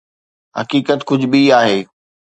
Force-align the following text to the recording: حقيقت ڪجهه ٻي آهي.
حقيقت 0.57 0.99
ڪجهه 1.07 1.27
ٻي 1.31 1.41
آهي. 1.59 1.79